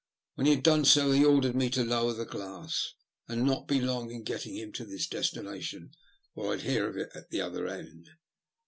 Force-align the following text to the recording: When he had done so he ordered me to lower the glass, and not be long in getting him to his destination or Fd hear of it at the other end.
When 0.33 0.47
he 0.47 0.55
had 0.55 0.63
done 0.63 0.85
so 0.85 1.11
he 1.11 1.23
ordered 1.23 1.53
me 1.53 1.69
to 1.69 1.83
lower 1.83 2.13
the 2.13 2.25
glass, 2.25 2.95
and 3.27 3.45
not 3.45 3.67
be 3.67 3.79
long 3.79 4.09
in 4.09 4.23
getting 4.23 4.55
him 4.57 4.71
to 4.71 4.85
his 4.87 5.05
destination 5.05 5.91
or 6.33 6.55
Fd 6.55 6.61
hear 6.61 6.87
of 6.89 6.97
it 6.97 7.11
at 7.13 7.29
the 7.29 7.41
other 7.41 7.67
end. 7.67 8.07